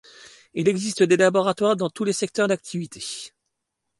Il 0.55 0.67
existe 0.67 1.03
des 1.03 1.15
laboratoires 1.15 1.75
dans 1.75 1.91
tous 1.91 2.03
les 2.05 2.11
secteurs 2.11 2.47
d’activité. 2.47 3.03